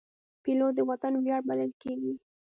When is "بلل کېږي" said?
1.49-2.13